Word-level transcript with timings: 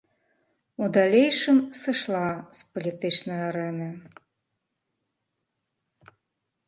У 0.85 0.87
далейшым 0.95 1.57
сышла 1.81 2.23
з 2.59 2.65
палітычнай 2.71 3.39
арэны. 3.51 3.89